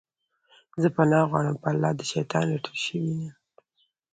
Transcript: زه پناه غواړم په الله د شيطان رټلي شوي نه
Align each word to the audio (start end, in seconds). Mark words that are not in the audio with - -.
زه 0.81 0.87
پناه 0.95 1.25
غواړم 1.29 1.55
په 1.63 1.67
الله 1.73 1.91
د 1.95 2.01
شيطان 2.11 2.45
رټلي 2.53 2.79
شوي 2.85 3.13
نه 3.21 3.31